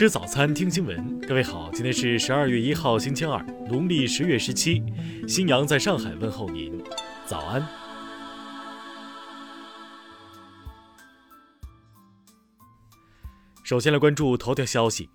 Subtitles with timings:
[0.00, 1.20] 吃早餐，听新闻。
[1.28, 3.38] 各位好，今天是十二月一号，星期二，
[3.68, 4.82] 农历十月十七。
[5.28, 6.82] 新阳在上海问候您，
[7.26, 7.62] 早安。
[13.62, 15.10] 首先来关注头条消息。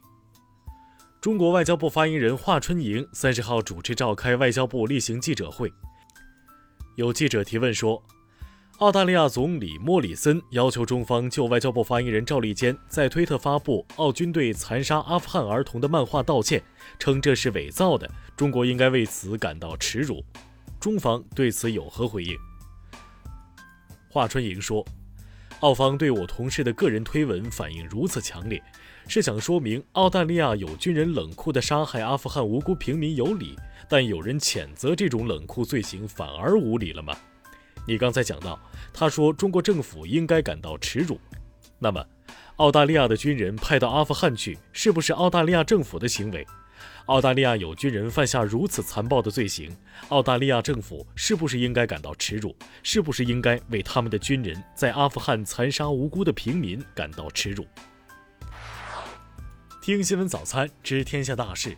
[1.19, 5.73] 中国外交部发言人华春莹三十号主持召开外交部例行记者会，
[6.95, 8.03] 有记者提问说。
[8.79, 16.61] 澳大利亚总理莫里森要求中方就外交部发言人赵立坚在推特发布澳军队残杀阿富汗儿童的漫画道歉，
[16.99, 20.21] 称这是伪造的，中国应该为此感到耻辱。
[20.77, 22.35] 中方对此有何回应？
[24.09, 24.85] 华春莹说
[25.61, 28.61] ：“澳方对我同事的个人推文反应如此强烈，
[29.07, 33.57] 是想说明澳大利亚有军人冷酷地杀害阿富汗无辜平民有理，
[33.87, 37.15] 但有人谴责这种冷酷罪行反而无理了吗？”
[37.87, 38.59] 你刚才讲到，
[38.93, 41.19] 他说中国政府应该感到耻辱。
[41.77, 42.03] 那么，
[42.57, 46.45] 澳大利亚的军人派到阿富汗去，是不是澳大利亚政府的行为？
[47.05, 49.75] 澳大利亚有军人犯下如此残暴的罪行，
[50.09, 52.55] 澳大利亚政府是不是应该感到耻辱？
[52.81, 57.67] 是不是应该为他们的军人在阿富汗残杀无辜的平民感到耻辱？
[59.81, 61.77] 听新闻早餐知天下大事。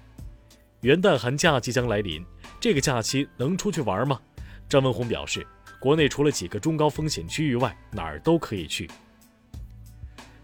[0.81, 2.23] 元旦寒假即将来临，
[2.61, 4.21] 这个假期能出去玩吗？
[4.69, 5.45] 张文宏表示。
[5.79, 8.89] 国内除了几个中高风险区域外，哪儿都可以去。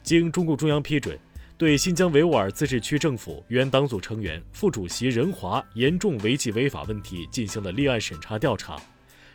[0.03, 1.17] 经中共中央批准，
[1.57, 8.79] 对新疆维吾尔自治区政府原党组成员、副主席任华严重违纪违法问题进行了立案审查调查。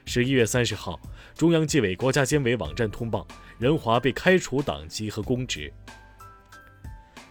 [0.04, 1.00] 十一月三十号，
[1.34, 3.26] 中央纪委国家监委网站通报，
[3.58, 5.72] 任华被开除党籍和公职。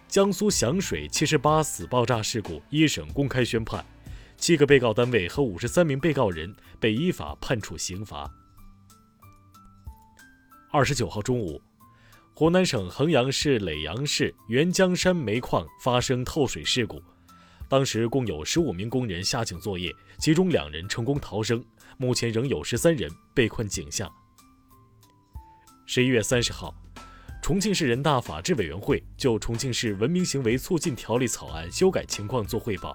[0.08, 3.84] 江苏响水七十八死爆炸事故一审公开宣判，
[4.36, 8.30] 七个被告单位和五十三名被告人被依法判处刑罚。
[10.70, 11.58] 二十九号中午，
[12.34, 17.02] 湖南省衡阳市耒阳市沅江山煤矿发生透水事故，
[17.70, 21.64] 当时共有十五名工人下井作业，其中两人成功逃生，
[21.96, 24.10] 目前仍有十三人被困井下。
[25.86, 26.74] 十一月三十号，
[27.42, 32.94] 重庆市人大法制委员会就《重庆市文明行为促进条例》草案修改情况作汇报。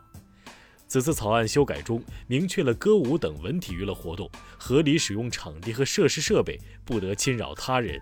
[0.93, 6.55] 此次草案修改中明确了歌舞等文体娱乐活动合理使用场地和设施设备，
[6.85, 7.99] 不得侵扰他人。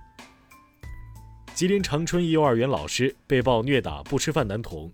[1.54, 4.92] 吉林长春一幼儿园老师被曝虐打不吃饭男童，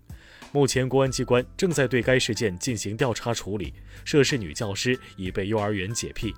[0.52, 6.32] 目前公安机关正在对该事件进行调查处理，涉事女教师已被幼儿园解聘。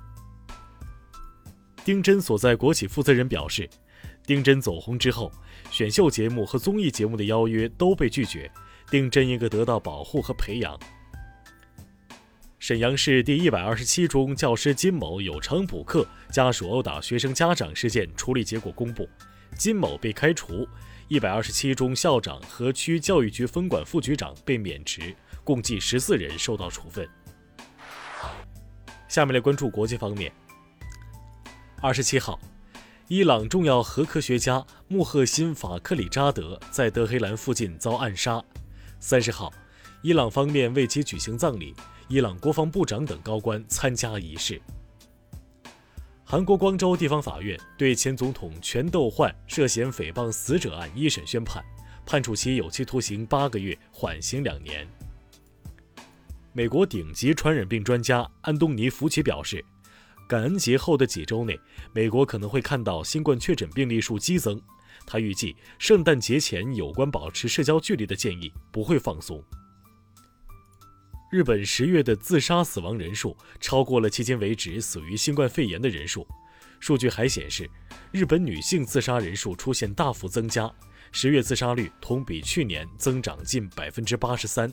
[1.85, 3.69] 丁真所在国企负责人表示，
[4.25, 5.31] 丁真走红之后，
[5.71, 8.51] 选秀节目和综艺节目的邀约都被拒绝，
[8.91, 10.81] 丁真应该得到保护和培养。
[12.61, 19.09] 沈阳市第一百二十七中教师金某有偿补课、家属殴打学生家长事件处理结果公布，
[19.57, 20.69] 金某被开除，
[21.09, 27.09] 一百二十七中校长和区教育局分管副局长被免职，共计十四人受到处分。
[29.09, 30.31] 下面来关注国际方面。
[31.81, 32.39] 二十七号，
[33.09, 38.45] 伊朗重要核科学家穆赫辛法克里扎德在德黑兰附近遭暗杀。
[38.99, 39.51] 三十号，
[40.03, 41.75] 伊朗方面为其举行葬礼。
[42.13, 44.61] 伊朗国防部长等高官参加仪式。
[46.25, 51.65] 韩国光州地方法院对前总统全斗焕涉嫌诽谤死者案一审宣判，
[52.05, 54.85] 判处其有期徒刑八个月，缓刑两年。
[56.53, 59.65] 美国顶级传染病专家安东尼·福奇表示，
[60.29, 61.57] 感恩节后的几周内，
[61.93, 64.61] 美国可能会看到新冠确诊病例数激增。
[65.07, 69.41] 他预计，圣诞节前有关保持社交距离的建议不会放松。
[71.31, 76.27] 日本十月的自杀死亡人数超过了迄今为止死于新冠肺炎的人数。
[76.81, 77.71] 数据还显示，
[78.11, 80.69] 日本女性自杀人数出现大幅增加，
[81.13, 84.73] 十月自杀率同比去年增长近百分之八十三。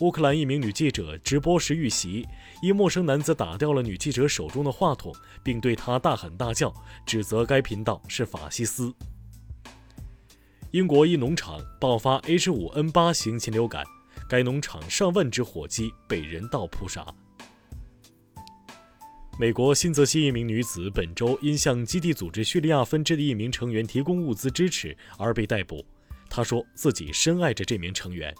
[0.00, 2.26] 乌克兰一名女记者直播时遇袭，
[2.60, 6.74] 一陌生男子打掉了女记者手中的话筒，并对她大喊大叫，
[7.06, 8.92] 指责该频道是法西斯。
[10.72, 13.84] 英国一农场爆发 H5N8 型禽流感。
[14.28, 17.04] 该农场上万只火鸡被人道扑杀。
[19.40, 25.84] 美国新泽西一名女子本周因向基地组织叙利亚分支的一名成员提供物资支持而被逮捕。
[26.28, 28.34] 她说自己深爱着这名成员。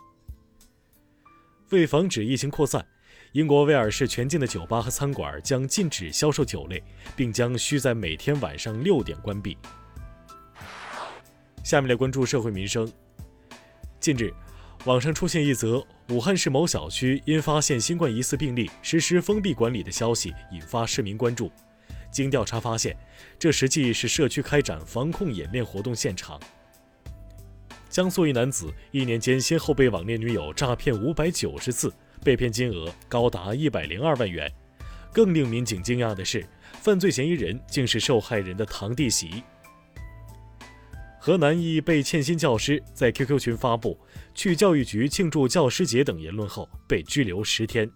[1.71, 2.85] 为防止疫情扩散，
[3.33, 6.83] 英国威尔士全境的酒吧和餐馆将禁止销售酒类，
[7.15, 9.57] 并将需在每天晚上六点关闭。
[11.63, 12.91] 下面来关注社会民生。
[14.01, 14.35] 近日。
[14.89, 21.53] 网上出现一则武汉市某小区因发现新冠疑似病例实施封闭管理的消息，引发市民关注。
[22.11, 22.97] 经调查发现，
[23.39, 26.41] 这实际是社区开展防控演练活动现场。
[27.91, 31.93] 江苏一男子一年间先后被网恋女友诈骗五百九十次，
[32.25, 34.51] 被骗金额高达一百零二万元。
[35.13, 36.47] 更令民警惊讶的是，
[36.81, 39.43] 犯罪嫌疑人竟是受害人的堂弟媳。
[41.29, 44.01] 河南一被欠薪教师在 QQ 群发布
[44.35, 47.91] 去教育局庆祝教师节等言论后，被拘留十天。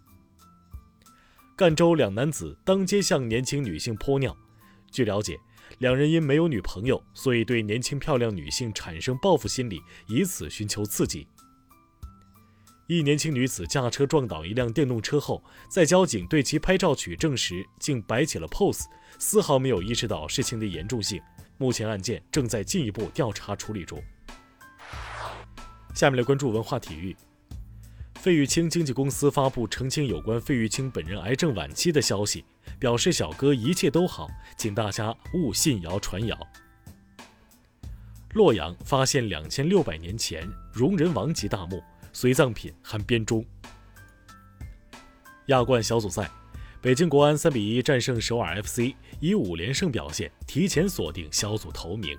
[1.56, 4.37] 赣州两男子当街向年轻女性泼尿，
[4.90, 5.38] 据了解，
[5.79, 11.26] 两人因没有女朋友，所以对年轻漂亮女性产生报复心理，以此寻求刺激。
[12.87, 18.84] 一年轻女子驾车撞倒一辆电动车后，在交警对其拍照取证时，竟摆起了 pose，
[19.19, 21.19] 丝毫没有意识到事情的严重性。
[21.58, 24.02] 目前案件正在进一步调查处理中。
[25.94, 27.16] 下面来关注文化体育。
[28.14, 32.44] 费玉清经纪公司发布澄清有关费玉清本人癌症晚期的消息，
[32.78, 36.38] 表示小哥一切都好，请大家勿信谣传谣。
[38.34, 41.82] 洛阳发现两千六百年前戎人王级大墓，
[42.12, 43.44] 随葬品含编钟。
[45.46, 46.31] 亚冠小组赛。
[46.82, 52.19] 北京国安三比一战胜首尔 FC，以五连胜表现提前锁定小组头名。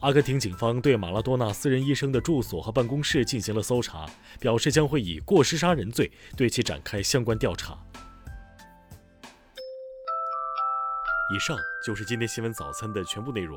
[0.00, 4.10] 阿根廷警方对马拉多纳私人医生的住所和办公室进行了搜查，
[4.40, 7.78] 表示将会以过失杀人罪对其展开相关调查。
[11.32, 13.56] 以上就是今天新闻早餐的全部内容。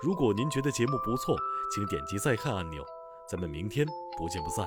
[0.00, 1.36] 如果您觉得节目不错，
[1.74, 2.84] 请点击再看按钮。
[3.28, 3.84] 咱们明天
[4.16, 4.64] 不见不散。